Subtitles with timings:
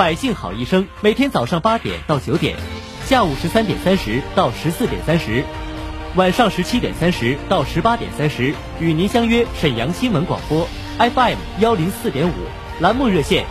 [0.00, 2.56] 百姓好医生每天早上八点到九点，
[3.04, 5.44] 下午十三点三十到十四点三十，
[6.16, 12.32] 晚上十七点三十到十八点三十，与您相约沈阳新闻广播 FM 幺零四点五
[12.80, 13.44] 栏目热线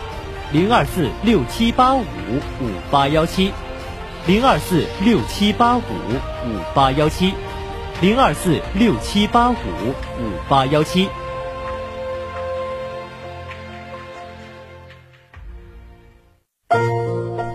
[0.50, 3.52] 零二四六七八五五八幺七
[4.26, 7.32] 零二四六七八五五八幺七
[8.00, 11.08] 零二四六七八五五八幺七。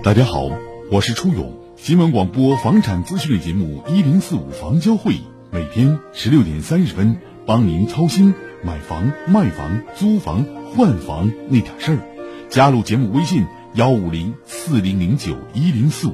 [0.06, 0.52] 大家好，
[0.92, 5.16] 我是初勇，新闻广播房产资讯类节目一零四五房交会，
[5.50, 7.18] 每天十六点三十分，
[7.48, 10.46] 帮您操心买房、卖房、租房、
[10.76, 11.98] 换房那点事儿。
[12.50, 16.14] 加入节目微信幺五零四零零九一零四五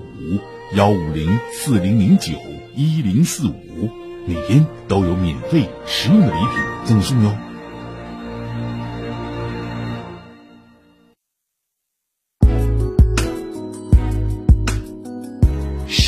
[0.74, 2.32] 幺五零四零零九
[2.74, 3.90] 一零四五，
[4.26, 7.36] 每天都有免费实用的礼品赠送哟。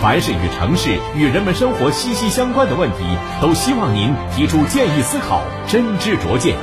[0.00, 2.98] 凡是与城市与人们生活息息相关的问题，
[3.40, 6.56] 都希望您提出建议思考，真知灼见。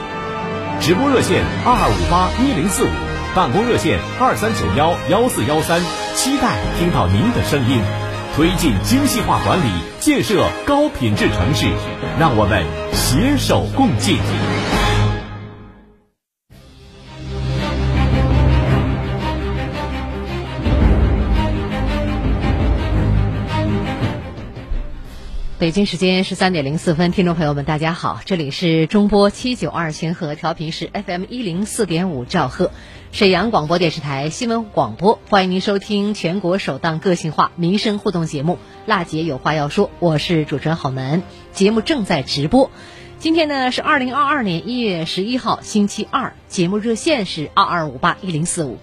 [0.79, 2.89] 直播热线二二五八一零四五，
[3.35, 5.81] 办公热线二三九幺幺四幺三，
[6.15, 7.81] 期待听到您的声音。
[8.35, 9.69] 推进精细化管理，
[9.99, 11.67] 建设高品质城市，
[12.19, 14.17] 让我们携手共进。
[25.63, 32.69] 北京时间十三点零四分，听众朋友们，大家好，这里是中波七九二千赫调频是 FM 一零四点五兆赫，
[33.13, 38.55] 沈阳广播电视台新闻广播，欢迎您收听全国首档个性化民生互动节目
[38.85, 41.21] 《辣姐有话要说》，我是主持人郝楠，
[41.53, 42.69] 节目正在直播。
[43.17, 48.79] 今天呢是二零二二年一月十一号星期二，节目热线是二二五八一零四五。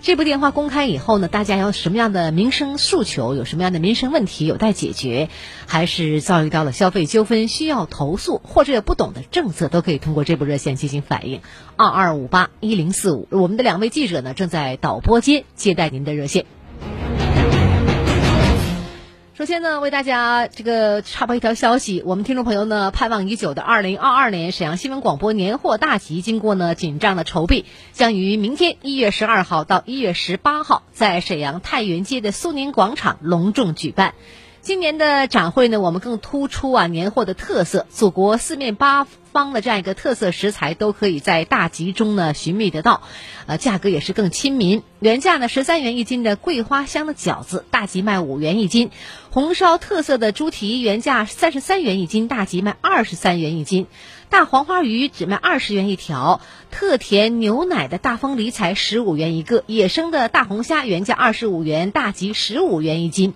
[0.00, 5.28] 这部电话公开以后呢，大家有什么样的民生诉求，有什么样的民生问题有待解决，
[5.66, 11.40] 还是遭遇到了消费纠纷需要投诉，或者有不懂的政策，都可以通过这部热线进行反映。
[11.76, 16.46] 二二五八一零四五，我们的两位记者呢正在导播间接待您的热线。
[19.38, 34.14] 首先呢，为大家这个插播一条消息，我们听众朋友呢盼望已久的二零二二年沈阳新闻广播年货大集，经过呢紧张的筹备，将于明天一月十二号到一月十八号在沈阳太原街的苏宁广场隆重举办。
[34.68, 43.00] 今年的展会呢，我们更突出啊年货的特色，祖国四面八方的这样一个特色食材都可以在大集中呢寻觅得到，
[43.46, 44.82] 呃，价格也是更亲民。
[45.00, 48.90] 原价呢十三元一斤的桂花香的饺子，大集卖五元一斤；
[49.30, 53.86] 红烧特色的猪蹄原价三十三元一斤，大集卖二十三元一斤；
[54.28, 63.32] 大黄花鱼只卖二十元一条；特甜牛奶的大丰梨才十五元一个；野生的大红虾原价二十五元，大集十五元一斤。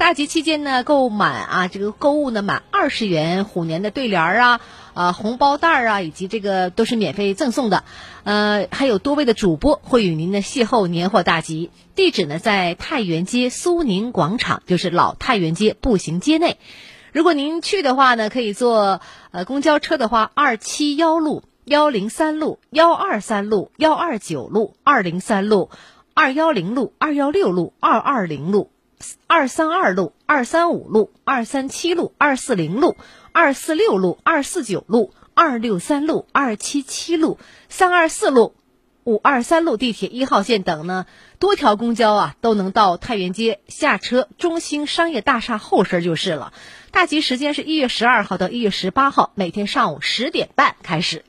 [0.00, 4.60] 大集期间呢，购买啊这个购物呢满二十元，虎年的对联儿啊、
[4.94, 7.84] 啊红包袋儿啊，以及这个都是免费赠送的。
[8.24, 11.70] 呃，还有多位的主播会与您呢邂逅年货大集。
[11.96, 16.56] 地址呢在太原街苏宁广场，就是老太原街步行街内。
[17.12, 19.02] 如果您去的话呢，可以坐
[19.32, 25.68] 呃公交车的话，二七幺路、幺零三路、幺二三路、幺二九路、二零三路、
[26.14, 28.70] 二幺零路、二幺六路、二二零路。
[29.26, 32.96] 二三二路、二三五路、二三七路、二四零路、
[33.32, 37.38] 二四六路、二四九路、二六三路、二七七路、
[37.68, 38.54] 三二四路、
[39.04, 41.06] 五二三路地铁一号线等呢，
[41.38, 46.52] 多条公交啊都能到太原街下车，中兴商业大厦后身就是了。
[46.90, 51.24] 大集时间是一月十二号到一月十八号，每天上午十点半开始。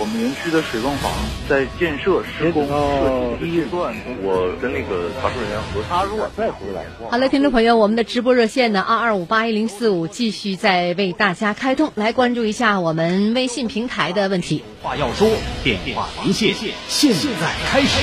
[0.00, 1.12] 我们园区的水泵房
[1.46, 6.86] 在建设施工设计阶段，我跟那个查收人员核查入再回来。
[7.10, 14.64] 好了，听众朋友，我们的直播热线呢，二二五八一零四五继续在为大家开通，来关注一下我们微信平台的问题。
[14.82, 15.28] 话要说，
[15.62, 16.54] 电话连线，
[16.88, 17.98] 现在开始。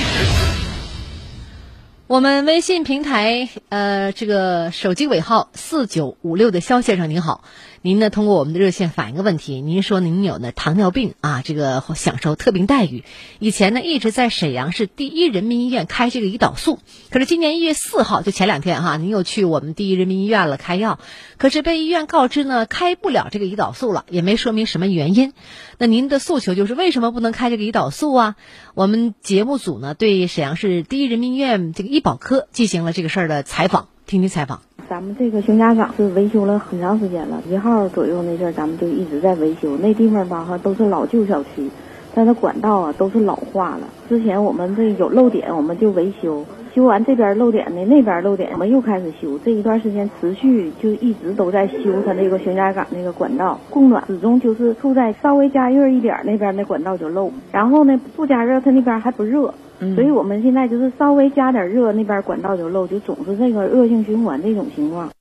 [2.06, 7.44] 我们微信平台，呃，这个手机尾号四九五六的肖先生您好，
[7.88, 13.06] 您呢通过我们的热线反映个问题，您说您有呢糖尿病啊，这个享受特别待遇，
[13.40, 16.80] 以前呢一直在沈阳市第一人民医院开这个胰岛素，
[17.10, 21.00] 可是今年一月四号就前两天哈，您又去我们第一人民医院了开药，
[21.38, 25.32] 可是被医院告知呢开不了这个胰岛素了，也没说明什么原因，
[25.78, 28.36] 那您的诉求就是为什么不能开这个胰岛素啊？
[28.74, 34.58] 我们节目组呢对沈阳市第一人民医院这个医保科进行了这个事儿的采访，听听采访。
[34.88, 39.76] 咱们这个熊家港是维修了很长时间了，一号左右那阵儿咱们就一直在维修。
[39.78, 41.70] 那地方吧哈都是老旧小区，
[42.16, 43.82] 它的管道啊都是老化了。
[44.08, 49.38] 之前我们这有漏点，我们就维修，修完这边漏点的，那边漏点我们又开始修。
[49.40, 59.54] 这一段时间持续就一直都在修它那个熊家港那个管道供暖，始终就是处在稍微加热一点那边那管道就漏，然后呢不加热它那边还不热。
[59.80, 65.12] 所以我们现在就是稍微加点热，那边管道就漏，就总是这个恶性循环这种情况。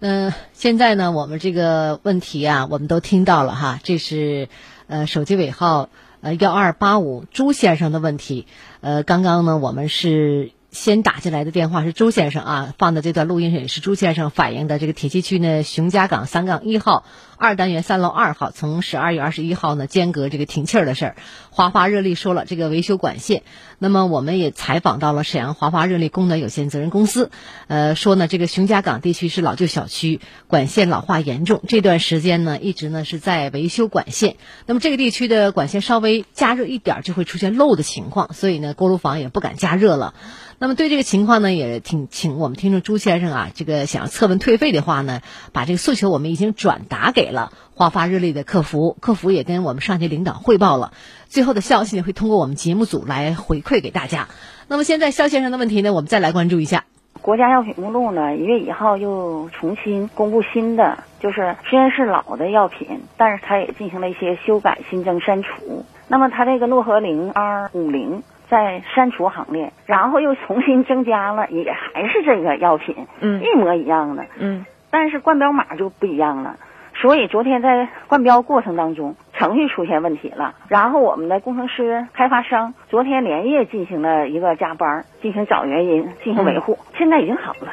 [0.00, 4.48] 嗯，现在呢，我们这个问题啊，我们都听到了哈，这是
[4.86, 5.88] 呃手机尾号
[6.20, 8.46] 呃幺二八五朱先生的问题。
[8.80, 17.04] 呃，刚刚呢，我们是先打进来的电话是朱先生啊，放的这段录音也是朱先生反映的这个铁西区呢熊家港三杠一号。
[17.38, 21.16] 二单元三楼二号，从十二月二十一号呢间隔这个停气儿的事儿，
[21.50, 23.44] 华华热力说了这个维修管线。
[23.78, 27.30] 那么我们也采访到了沈阳华华热力供暖有限责任公司，
[27.68, 34.34] 呃，说呢这个熊家港地区是老旧小区，管线老化严重，这段时间呢一直呢是在维修管线。
[34.66, 40.14] 那么这个地区的管线稍微加热一点就会出现漏的情况，所以呢锅炉房也不敢加热了。
[40.60, 45.20] 那么对这个情况呢，也挺请我们听众朱先生啊，这个想要测温退费的话呢，
[45.52, 50.92] 把这个诉求我们已经转达给了华发热力的客服，客服也跟我们上级领导汇报了，
[51.26, 54.28] 最后的消息呢会通过我们节目组来回馈给大家。
[54.68, 56.84] 那么现在肖先生的问题呢，我们再来关注一下。
[57.20, 65.84] 国家药品目录呢，一月一号又重新公布新的，就是虽然是老的药品，但是它也进行了一些修改、新增、删除。
[66.08, 68.22] 那么它这个诺和灵 R 五零。
[68.50, 76.56] 在删除行列，然后又重新增加了，也还是这个药品，嗯，一模一样的，嗯，但是冠标码就不一样了。
[77.00, 87.68] 所以昨天在灌标过程当中，程序出现问题了，然后我们的工程师、开发商昨天连夜进行了一个加班，进行找原因，进行维护，现在已经好了。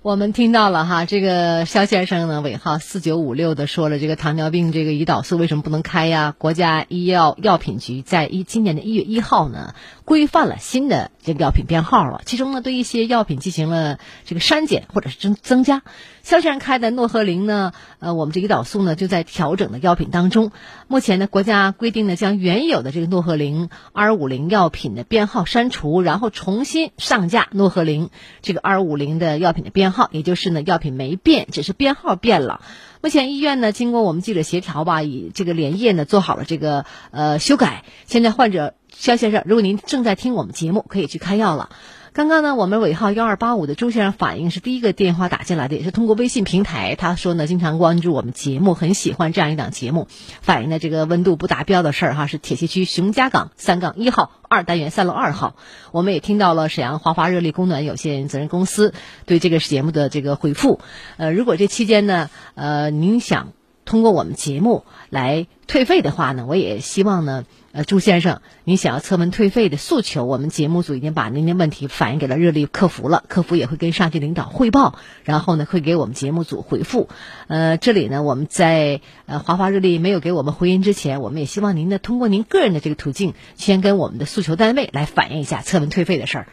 [0.00, 6.34] 我们听到了哈，这个肖先生呢，尾号四九五六的说了，这个糖尿病这个胰岛素为什么不能开呀？
[6.36, 15.82] 国家医药药品局在一今年的一月一号呢，规范了新的这个药品编号了，其中呢对一些药品进行了这个删减或者是增增加。
[16.22, 20.52] 肖先生开的诺和林呢，呃，我们这胰岛素呢就在调整的药品当中。
[20.86, 32.60] 目前呢，国家规定呢将原有的这个诺和林二五零药品的编号删除，然后重新上架诺和林这个二五零的药品的编号，也就是呢药品没变，只是编号变了。
[33.00, 37.84] 目前医院呢经过我们记者协调吧，以这个连夜呢做好了这个呃修改。
[38.06, 41.70] 现在患者肖先生，如果您正在听我们节目，可以去开药了。
[42.14, 46.94] 刚刚呢，我们尾号幺二八五的周先生反映是第一个电话打进来的，也是通过微信平台。
[46.94, 50.08] 他说呢，经常关注我们节目，很喜欢这样一档节目。
[50.42, 55.56] 反映的这个温度不达标的事儿哈，是铁西区熊家港三杠一号二单元三楼二号。
[55.90, 58.92] 我们也听到了沈阳华华热力供暖有限责任公司
[59.24, 60.80] 对这个节目的这个回复。
[61.16, 63.54] 呃，如果这期间呢，呃，您想
[63.86, 67.44] 通过我们节目来退费的话呢，我也希望呢。
[67.74, 77.08] 呃，朱先生，您想要侧门退费的诉求，我们节目组已经把您的问题反映给了热力客服了，客服也会跟上级领导汇报，然后呢会给我们节目组回复。
[77.46, 86.48] 呃，这里呢我们在呃华华热力没有给我们回音之前，我们也希望您呢通过您个人的这个途径，先跟我们的诉求单位来反映一下侧门退费的事儿。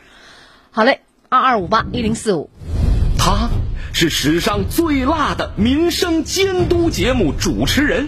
[0.71, 2.49] 好嘞，二二五八一零四五，
[3.17, 3.49] 他
[3.91, 8.07] 是史上最辣的民生监督节目主持人。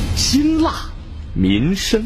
[0.15, 0.73] 辛辣
[1.33, 2.05] 民生。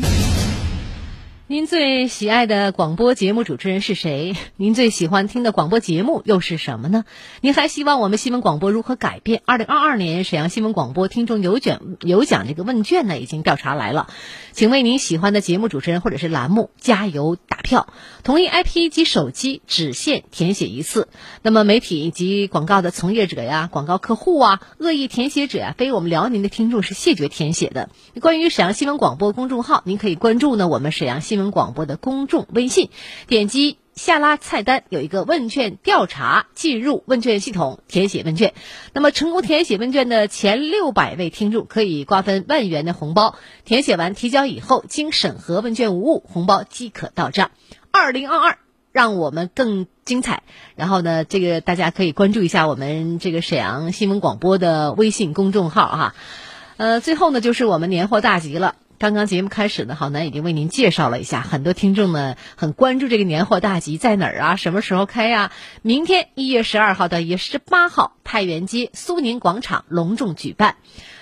[1.47, 4.35] 您最喜爱的广播节目主持人是谁？
[4.55, 7.05] 您最喜欢听的广播节目又是什么呢？
[7.39, 9.43] 您还希望我们新闻广播如何改变？
[9.45, 14.07] 二零二二年沈阳新闻广播听众有奖有奖这个问卷呢，已经调查来了，
[14.53, 17.93] 请为您喜欢的节目主持人或者是栏目加油打票。
[18.23, 21.09] 同意 IP 及手机只限填写一次。
[21.43, 27.91] 那么媒体以及广告的从业者呀、广告客户啊、恶意填写者呀，非我们辽宁的听众是谢绝填写的。
[28.19, 31.34] 关于沈阳新闻广播公众号，您可以关注呢我们沈阳新。
[31.35, 32.89] 新闻广播的公众微信，
[33.27, 38.53] 点击下拉菜单有一个问卷调查，进入问卷系统填写问卷。
[38.93, 43.35] 那么成功填写问卷的前六百位听众可以瓜分万元的红包。
[43.65, 47.51] 填写完提交以后，经审核问卷无误，红包即可到账。
[47.91, 48.57] 二零二二，
[48.93, 50.43] 让我们更精彩。
[50.77, 56.15] 然后呢，这个大家可以关注一下我们这个沈阳新闻广播的微信公众号哈。
[56.77, 58.75] 呃，最后呢，就是我们年货大集了。
[58.97, 65.51] 刚刚节目开始呢，好男已经为您介绍了一下，很多听众呢很关注这个年货大集在哪儿啊，什么时候开呀？
[65.81, 70.77] 明天一月十二号到一月十八号，太原街苏宁广场隆重举办。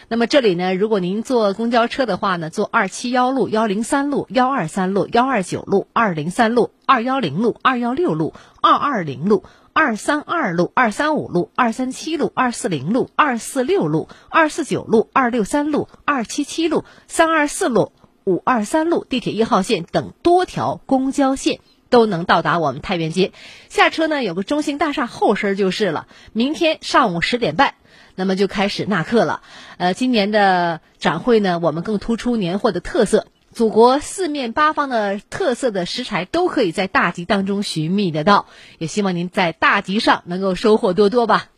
[0.08, 9.44] 那么这里呢，如果您坐公交车的话呢，坐二七幺路、幺零三路、幺二三路、幺二九路、二零三路、二幺零路、二幺六路、二二零路。
[9.74, 17.92] 二三二路、二三五路、二三七路、二四零路、二四六路、二四九路、二六三路、二七七路、三二四路、
[18.24, 23.32] 五二三路地铁一号线等多条公交线都能到达我们太原街。
[23.68, 26.08] 下车呢，有个中兴大厦后身就是了。
[26.34, 27.74] 明天上午十点半，
[28.14, 29.42] 那么就开始纳客了。
[29.78, 33.26] 呃，今年的展会呢，我们更突出年货的特色。
[33.54, 38.48] 祖国四面八方的特色的食材都可以在大集当中寻觅得到，
[38.80, 41.50] 也希望您在大集上能够收获多多吧。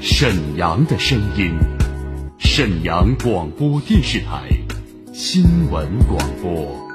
[0.00, 1.58] 沈阳的声音，
[2.38, 4.48] 沈阳广播电视台
[5.12, 6.86] 新闻广播。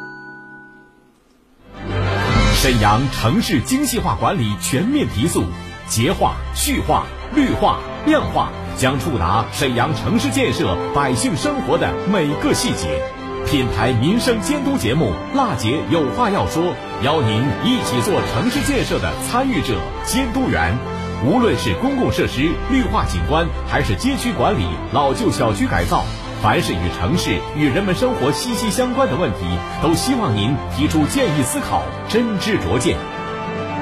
[2.56, 5.44] 沈阳城市精细化管理全面提速，
[5.92, 7.04] 洁化、序化。
[7.34, 13.02] 绿化、量化将触达沈阳城市建设百姓生活的每个细节。
[13.46, 16.64] 品牌民生监督节目《辣姐有话要说》，
[17.04, 20.78] 邀您一起做城市建设的参与者、监督员。
[21.26, 26.04] 无论是公共设施绿化景观，还是街区管理、老旧小区改造，
[26.42, 29.46] 凡是与城市与人们生活息息相关的问题，
[29.82, 32.98] 都希望您提出建议思考，真知灼见。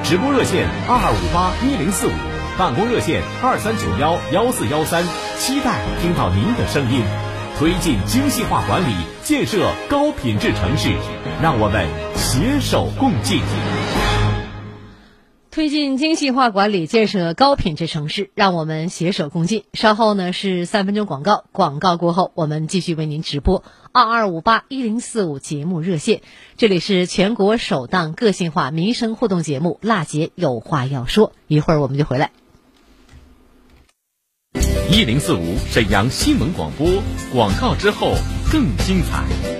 [0.02, 2.12] 直播热线：二二五八一零四五。
[2.58, 5.04] 办公热线二三九幺幺四幺三，
[5.38, 7.02] 期待听到您的声音。
[7.58, 10.90] 推进精细化管理，建设高品质城市，
[11.42, 13.42] 让我们携手共进。
[15.50, 19.64] 推进精细化管理，建设高品质城市，让我们携手共进。
[19.72, 26.22] 稍后呢是三分钟广告，广告过后，我们继续为您直播二二五八一零四五节目热线。
[26.56, 32.30] 这里是全国首档个性化民生互动节目《辣姐有话要说》，一会儿我们就回来。
[34.92, 36.86] 一零四五沈阳新闻广播，
[37.32, 38.14] 广告之后
[38.52, 39.59] 更精彩。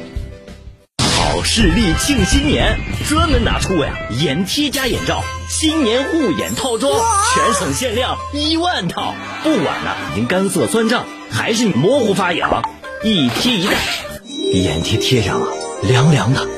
[1.32, 2.76] 好视力庆新年，
[3.08, 6.92] 专门拿出呀眼贴加眼罩新年护眼套装，
[7.32, 9.14] 全省限量一万套。
[9.44, 12.64] 不管呢您干涩酸胀还是模糊发痒，
[13.04, 13.76] 一贴一戴，
[14.52, 15.46] 眼贴贴上了
[15.82, 16.48] 凉凉的，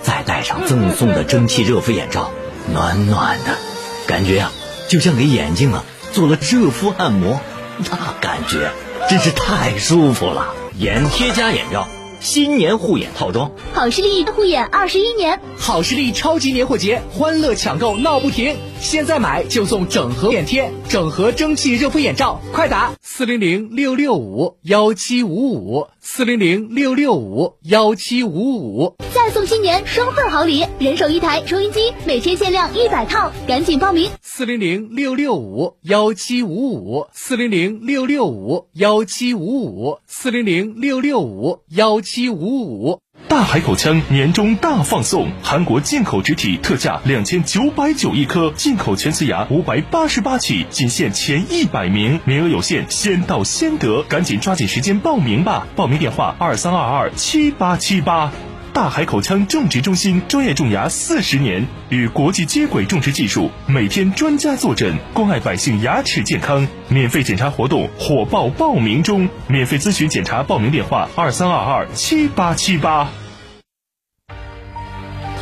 [0.00, 2.30] 再戴上赠送的蒸汽热敷眼罩，
[2.72, 3.58] 暖暖的，
[4.06, 4.50] 感觉呀
[4.88, 7.42] 就像给眼睛啊做了热敷按摩，
[7.76, 8.70] 那感觉
[9.10, 10.54] 真是太舒服了。
[10.78, 11.86] 眼贴加眼罩。
[12.24, 42.14] 新年护眼套装，好视力护眼二十一年，好视力超级年货节，欢乐抢购闹不停，现在买就送整盒眼贴、整盒蒸汽热敷眼罩，快打四零零六六五幺七五五四零零六六五幺七五五，再送新年双份好礼，人手一台抽音机，每天限量一百套，赶紧报名四零零六六五幺七五五四零零六六五幺七五五四零零六六五幺七。
[42.14, 43.00] 七五五，
[43.34, 55.66] 大海口腔年终大放送，韩国进口植体特价两千九百九一颗，进口全瓷牙五百八十八起，仅限前一百名，名额有限，先到先得，赶紧抓紧时间报名吧！
[55.74, 58.30] 报名电话二三二二七八七八。
[58.72, 66.64] 大海口腔种植中心专业种牙四十年，与国际接轨种植技术，每天专家坐诊，关爱百姓牙齿健康。
[66.88, 73.08] 免费检查活动火爆报名中，免费咨询检查报名电话二三二二七八七八。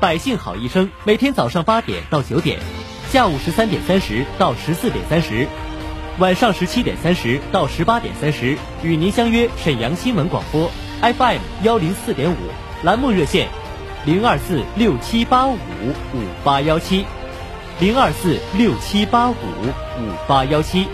[0.00, 2.60] 百姓好医生每天早上八点到九点，
[3.10, 5.48] 下午十三点三十到十四点三十，
[6.18, 10.70] 晚上十七点三十到十八点三十，与您相约沈阳新闻广播。
[11.00, 12.36] FM 幺零四点五，
[12.84, 13.48] 栏目热线
[14.04, 17.04] 零二四六七八五五八幺七，
[17.80, 20.86] 零二四六七八五五八幺七，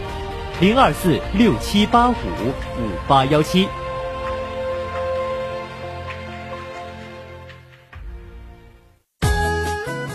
[0.61, 3.69] 零二四六七八五五八幺七。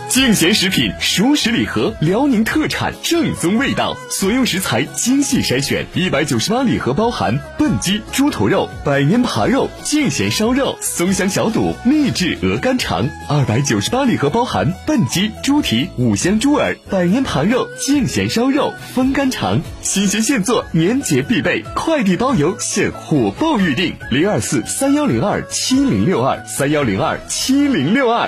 [0.09, 28.27] 净贤食品熟食礼盒，辽宁特产，正宗味道，所用食材精细筛选，一百九十八礼盒包含笨鸡、猪头肉、百年扒肉、净贤烧肉、松香小肚、秘制鹅肝肠；二百九十八礼盒包含笨鸡、猪蹄、五香猪耳、百年扒肉、净贤烧肉、风干肠，新鲜现做，年节必备，快递包邮，现火爆预定，零二四三幺零二七零六二三幺零二七零六二。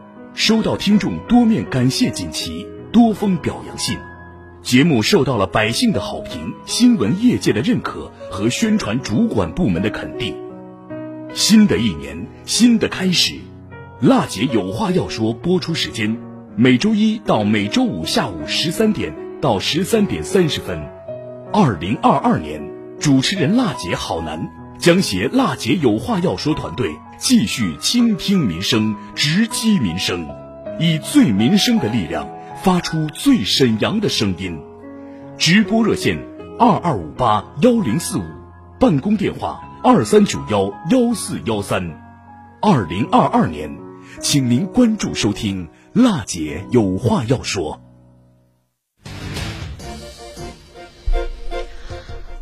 [0.43, 3.95] 收到听众多面感谢锦旗、多封表扬信，
[4.63, 10.35] 节目受到了百姓的好评、新闻业界的认可和宣传主管部门的肯定。
[11.35, 13.35] 新的一年，新的开始，
[13.99, 15.31] 辣姐有话要说。
[15.31, 16.17] 播出时间：
[16.55, 20.75] 每周一到每周五下午十三点到十三点三十分。
[21.53, 22.59] 二零二二年，
[22.99, 24.49] 主持人辣姐好男。
[24.79, 26.89] 将携辣姐有话要说团队
[27.21, 30.27] 继续倾听民生、直击民生，
[30.79, 32.27] 以最民生的力量
[32.63, 34.59] 发出最沈阳的声音。
[35.37, 36.17] 直播热线：
[36.57, 38.23] 二二五八幺零四五，
[38.79, 41.95] 办公电话：二三九幺幺四幺三。
[42.59, 43.69] 二零二二年，
[44.19, 47.79] 请您关注收听辣姐有话要说。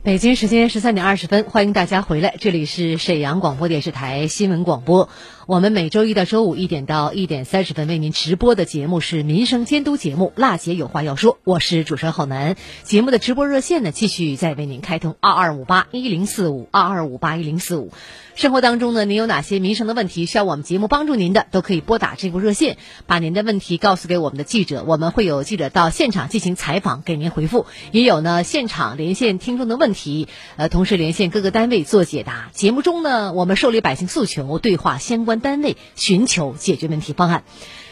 [0.02, 5.10] 北京时间十三点二十分，欢迎大家回来，这里是沈阳广播电视台新闻广播。
[5.46, 12.56] 我们每周一到周五一点到一点三十分为您直播的节目是民生监督节目《辣姐有话要说》，我是主持人浩南。
[12.84, 17.92] 节目的直播热线呢，继续在为您开通二二五八一零四五二二五八一零四五。
[18.36, 27.66] 生活当中呢，您有哪些民生的问题需要我们节目帮助您的，都可以拨打这部热线，把您的问题告诉给我们的记者，我们会有记者到现场进行采访，给您回复。
[27.92, 32.52] 也有呢，现场连线听众的问问题，呃，同时连线各个单位做解答。
[32.54, 35.40] 节目中呢，我们受理百姓诉求，对话相关。
[35.40, 37.44] 单位寻求解决问题方案。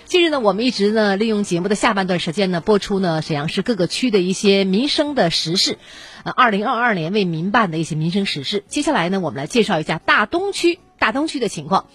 [0.05, 5.79] 近日呢，我们一直呢利用节目的下半段时间呢，播出呢沈阳市各个区的一些民生的实事，
[6.23, 8.63] 呃，二零二二年为民办的一些民生实事。
[8.67, 11.87] 接下来呢，我们来介绍一下大东区大东区的情况。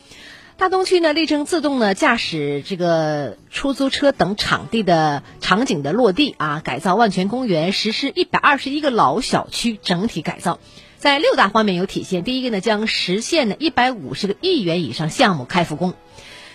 [0.59, 10.61] 大东区呢，力争自动呢驾驶这个出租车等场地的场景的落地啊，改造万泉公园，实施一百二十一个老小区整体改造。
[10.99, 12.23] 在六大方面有体现。
[12.23, 15.95] 第一个呢，将实现呢一百五十个亿元以上项目开复工。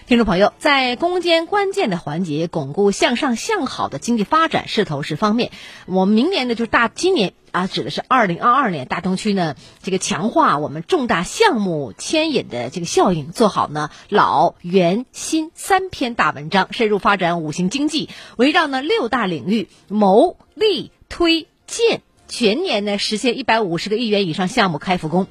[0.08, 5.52] 听众朋友，在攻坚关键的环节，巩固向上向好的经济发展势头是方面，
[5.86, 22.02] 我们明年呢就是大今年啊，指的是二零二二年，大东区呢这个强化我们重大项目牵引的这个效应，做好呢老元新三篇大文章，深入发展五行经济，围绕呢六大领域谋立推建。
[22.30, 25.28] 全年呢实现一百五十个亿元以上项目开复工，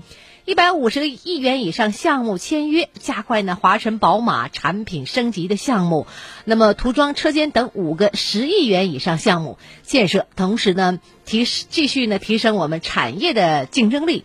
[0.46, 6.06] 一百五十个亿元以上项目签约，加快呢华晨宝马产品升级的项目，
[6.44, 14.24] 那么涂装车间等五个十亿元以上项目建设，同时呢提继续呢提升我们产业的竞争力。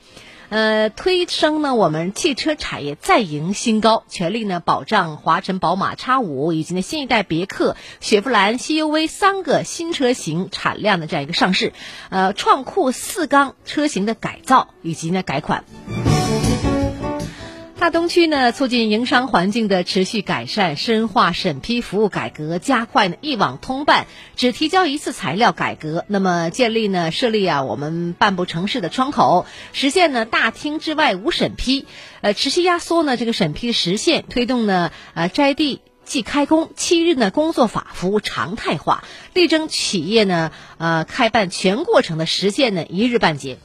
[0.49, 11.71] 呃，推升呢，我们汽车产业再迎新高，全力呢保障华晨宝马叉五以及呢新一代别克、雪佛兰 CUV 三个新车型产量的这样一个上市，
[12.09, 15.63] 呃，创酷四缸车型的改造以及呢改款。
[17.81, 26.05] 大东区呢，促进营商环境的持续改善，深化审批服务改革，加快呢一网通办、只提交一次材料改革。
[26.07, 31.87] 那么，建立呢设立啊我们办部城市的窗口，实现呢大厅之外无审批。
[32.21, 43.57] 呃，持续压缩呢这个审批时限，推动呢呃摘地即开工七日呢工作法服务常态化，力争企业呢呃开办全过程的实现呢一日办结。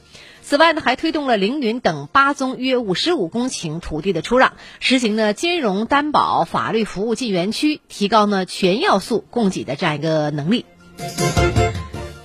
[0.47, 10.63] 此外呢，还推动了凌云等八宗约五十五公顷土地的出让，实行呢金融担保、法律服务进园区，提高呢全要素供给的这样一个能力。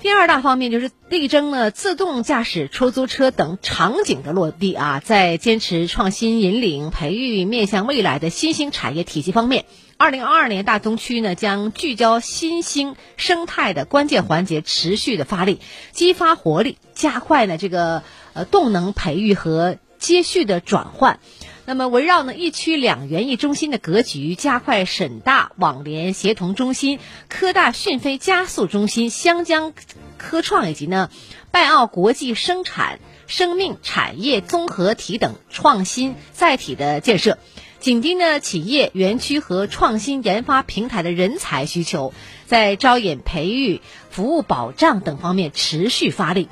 [0.03, 9.65] 第二大方面就是力争呢自动驾驶出租车等场景的落地啊，在坚持创新引领、培育面向未来的新兴产业体系方面。
[9.97, 15.61] 二零二二年，大东区呢将聚焦新兴生态的关键环节，持续的发力，
[15.93, 21.21] 激发活力，加快呢这个呃动能培育和接续的转换。
[21.65, 26.99] 那么，围绕呢一区两园一中心的格局，加快省大网联协同中心、
[27.29, 29.73] 科大讯飞加速中心、湘江
[30.19, 31.09] 科创以及呢
[31.53, 32.99] 拜奥国际生产
[33.29, 37.39] 生命产业综合体等创新载体的建设。
[37.79, 42.13] 紧盯呢企业园区和创新研发平台的人才需求，
[42.47, 46.49] 在招引、培育、服务保障等方面持续发力，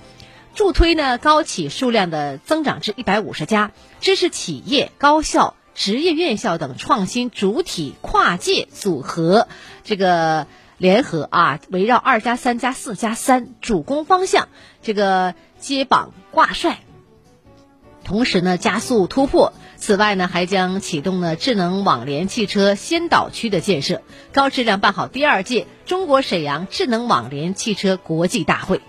[0.54, 9.48] 助推呢高企数量的增长至一百五十家，支持企业、高校、职业院校等创新主体跨界组合
[9.84, 14.48] 这个联合啊，围绕二加三加四加三主攻方向
[14.82, 16.80] 这个接榜挂帅，
[18.04, 19.52] 同时呢加速突破。
[19.76, 28.82] 此外呢，还将启动呢智能网联汽车先导区的建设，高质量办好第二届中国沈阳智能网联汽车国际大会。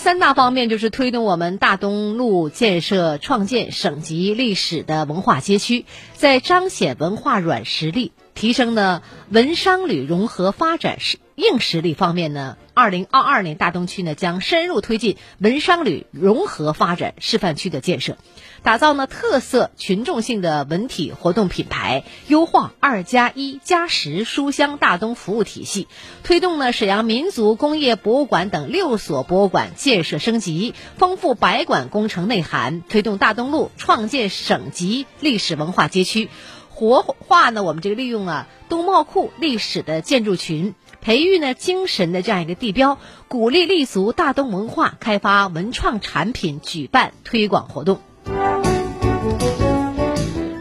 [0.00, 5.84] 三大方面就是推动我们大东路建设创建省级历史的文化街区，
[6.14, 18.18] 在彰显文化软实力、提升呢文商旅融合发展实硬实力方面呢，二零二二年大东区呢将深入推进文商旅融合发展示范区的建设。
[18.62, 25.88] 打造呢特色群众性的文体活动品牌，优化二加一加十书香大东服务体系，
[26.22, 36.28] 推动呢沈阳民族工业博物馆等六所博物馆建设升级，丰富百馆工程内涵，推动大东路创建省级历史文化街区，
[36.68, 48.00] 活化呢我们这个利用啊东贸库历史的建筑群，培育呢精神的这样一个地标，鼓励立足大东文化，开发文创产品，举办推广活动。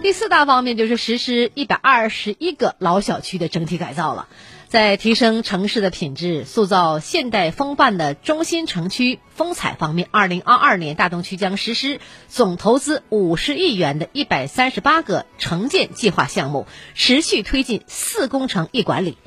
[0.01, 4.27] 第四大方面就是实施一百二十一个老小区的整体改造了，
[4.67, 19.17] 在提升城市的品质、塑造现代风范的中心城区风采方面，二零二二年大东区将实施总投资五十亿元的一百三十八个城建计划项目，持续推进四工程一管理。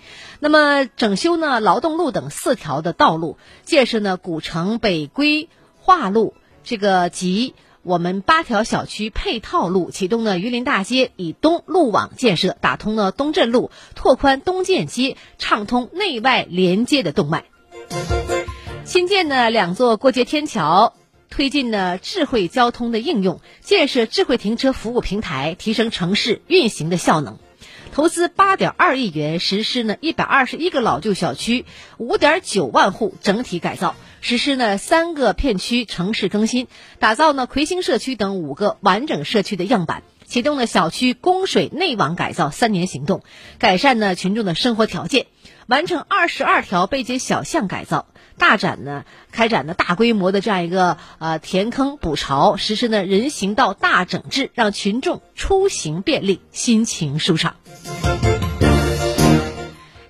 [0.45, 7.55] 那么整修呢劳动路等四条的道路，建设呢古城北规划路这个及。
[7.85, 17.45] 我们八条小区配套路启动了榆林大街以东路网建设，打通了东镇路，拓宽东建街，畅通内外连接的动脉。
[18.85, 20.95] 新建的两座过街天桥，
[21.31, 27.39] 推进呢智慧交通的应用，建设智慧停车服务平台，提升城市运行的效能。
[27.93, 31.67] 投资八点二亿元，实施呢一百二十一个老旧小区，
[31.99, 33.95] 五点九万户整体改造。
[34.23, 43.23] 实施呢三个片区城市更新，打造呢魁星社区等五个完整社区的样板，启动了小区供水内网改造三年行动，
[43.59, 45.27] 改善呢群众的生活条件，
[45.67, 48.07] 完成二十二条背街小巷改造，
[48.39, 57.57] 大展呢开展了大规模的这样一个呃填坑补巢，实施呢人行道大整治，让群众出行便利，心情舒畅。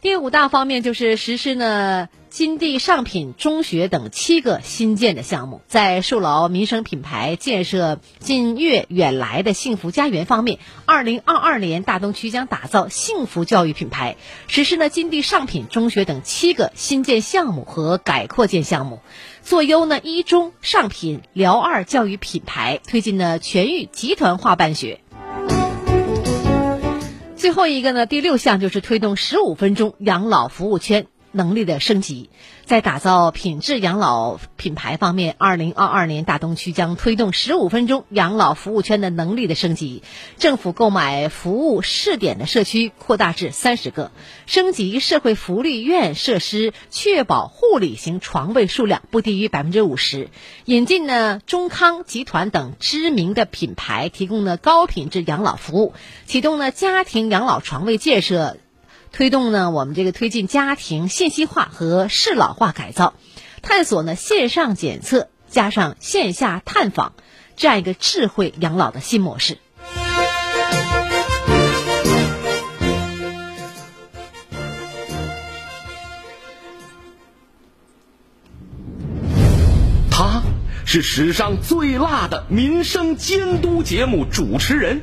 [0.03, 2.09] 第五大方面就是实施呢。
[2.33, 14.17] 金地上品中学等七个新建的项目，在树牢民生品牌建设近悦远来的幸福家园方面，二零二二年大东区将打造幸福教育品牌，
[14.47, 19.01] 实施呢金地上品中学等七个新建项目和改扩建项目，
[19.43, 25.01] 做优呢一中上品辽二教育品牌，推进呢全域集团化办学。
[27.37, 31.09] 最后一个呢，第六项就是推动十五分钟养老服务圈。
[31.33, 32.31] 能力的升级，
[32.65, 40.03] 在打造品质养老品牌方面，二零二二年大东区将推动十五分钟养老服务圈的能力的升级。
[40.39, 44.13] 政府购买服务试点的社区扩大至三十个，
[44.47, 50.29] 升级社会福利院设施，确保护理型床位数量不低于百分之五十。
[50.67, 55.95] 引进呢中康集团等知名的品牌，提供了高品质养老服务。
[56.27, 58.57] 启动了家庭养老床位建设。
[59.13, 63.13] 推动呢，我们这个推进家庭信息化和适老化改造，
[63.61, 67.13] 探索呢线上检测加上线下探访
[67.55, 69.59] 这样一个智慧养老的新模式。
[80.11, 80.43] 他
[80.87, 85.03] 是史上最辣的民生监督节目主持人。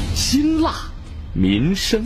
[0.15, 0.73] 辛辣
[1.33, 2.05] 民生，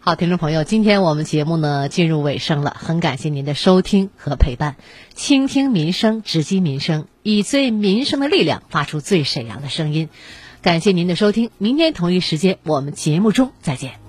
[0.00, 4.76] 好，听众朋友，今天我们节目呢进入尾声了，很感谢您的收听和陪伴，
[5.14, 10.08] 倾听民生，直击民生，以最民生的力量发出最沈阳的声音，
[10.62, 13.99] 感谢您的收听，明天同一时间我们节目中再见。